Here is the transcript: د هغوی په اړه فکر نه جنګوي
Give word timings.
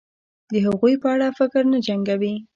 د 0.53 0.53
هغوی 0.65 0.93
په 1.01 1.07
اړه 1.13 1.27
فکر 1.39 1.63
نه 1.71 1.79
جنګوي 1.87 2.35